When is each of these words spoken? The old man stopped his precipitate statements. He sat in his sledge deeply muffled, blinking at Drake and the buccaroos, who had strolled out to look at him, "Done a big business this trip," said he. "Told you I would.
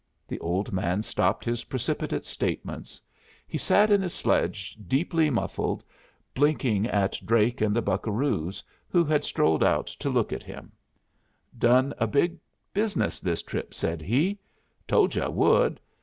The 0.27 0.39
old 0.39 0.73
man 0.73 1.03
stopped 1.03 1.45
his 1.45 1.65
precipitate 1.65 2.25
statements. 2.25 2.99
He 3.47 3.59
sat 3.59 3.91
in 3.91 4.01
his 4.01 4.15
sledge 4.15 4.75
deeply 4.87 5.29
muffled, 5.29 5.83
blinking 6.33 6.87
at 6.87 7.19
Drake 7.23 7.61
and 7.61 7.75
the 7.75 7.83
buccaroos, 7.83 8.63
who 8.89 9.03
had 9.05 9.23
strolled 9.23 9.63
out 9.63 9.85
to 9.85 10.09
look 10.09 10.33
at 10.33 10.41
him, 10.43 10.71
"Done 11.55 11.93
a 11.99 12.07
big 12.07 12.39
business 12.73 13.19
this 13.21 13.43
trip," 13.43 13.75
said 13.75 14.01
he. 14.01 14.39
"Told 14.87 15.13
you 15.13 15.21
I 15.21 15.27
would. 15.27 15.79